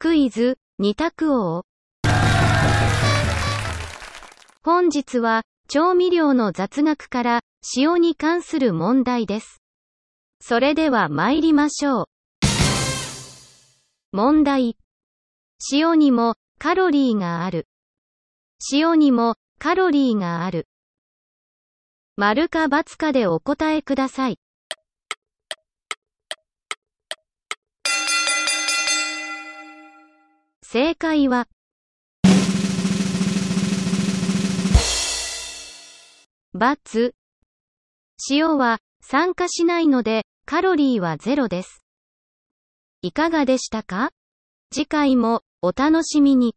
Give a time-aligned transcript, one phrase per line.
[0.00, 1.64] クイズ、二択王。
[4.62, 7.40] 本日は、調味料の雑学から、
[7.76, 9.60] 塩に関する問題です。
[10.40, 12.06] それでは参りましょう。
[14.12, 14.76] 問題。
[15.72, 17.66] 塩にも、カロリーがある。
[18.72, 20.68] 塩にも、カロリーがある。
[22.14, 24.38] 丸か×かでお答えください。
[30.70, 31.48] 正解は、
[36.52, 37.14] バツ。
[38.28, 41.82] 塩は酸化しないので、カロリーはゼロです。
[43.00, 44.10] いかがでしたか？
[44.70, 46.54] 次回もお楽しみに。